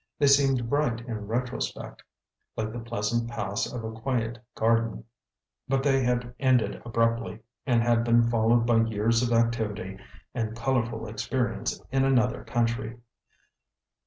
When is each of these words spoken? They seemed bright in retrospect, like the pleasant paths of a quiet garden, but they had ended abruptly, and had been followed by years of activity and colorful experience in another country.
They 0.17 0.25
seemed 0.25 0.67
bright 0.67 1.01
in 1.01 1.27
retrospect, 1.27 2.01
like 2.57 2.73
the 2.73 2.79
pleasant 2.79 3.29
paths 3.29 3.71
of 3.71 3.83
a 3.83 3.91
quiet 3.91 4.39
garden, 4.55 5.03
but 5.67 5.83
they 5.83 6.01
had 6.01 6.33
ended 6.39 6.81
abruptly, 6.83 7.41
and 7.67 7.83
had 7.83 8.03
been 8.03 8.23
followed 8.27 8.65
by 8.65 8.77
years 8.85 9.21
of 9.21 9.31
activity 9.31 9.99
and 10.33 10.57
colorful 10.57 11.07
experience 11.07 11.79
in 11.91 12.03
another 12.03 12.43
country. 12.43 12.97